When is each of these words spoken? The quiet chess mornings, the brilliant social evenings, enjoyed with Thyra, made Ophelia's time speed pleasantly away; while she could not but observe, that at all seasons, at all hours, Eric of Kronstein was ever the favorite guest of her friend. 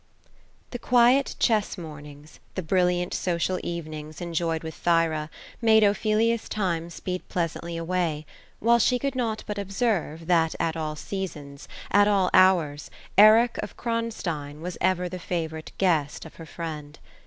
The 0.71 0.79
quiet 0.79 1.35
chess 1.37 1.77
mornings, 1.77 2.39
the 2.55 2.63
brilliant 2.63 3.13
social 3.13 3.59
evenings, 3.63 4.19
enjoyed 4.19 4.63
with 4.63 4.73
Thyra, 4.73 5.29
made 5.61 5.83
Ophelia's 5.83 6.49
time 6.49 6.89
speed 6.89 7.29
pleasantly 7.29 7.77
away; 7.77 8.25
while 8.57 8.79
she 8.79 8.97
could 8.97 9.13
not 9.13 9.43
but 9.45 9.59
observe, 9.59 10.25
that 10.25 10.55
at 10.59 10.75
all 10.75 10.95
seasons, 10.95 11.67
at 11.91 12.07
all 12.07 12.31
hours, 12.33 12.89
Eric 13.15 13.59
of 13.59 13.77
Kronstein 13.77 14.59
was 14.61 14.75
ever 14.81 15.07
the 15.07 15.19
favorite 15.19 15.71
guest 15.77 16.25
of 16.25 16.37
her 16.37 16.47
friend. 16.47 16.97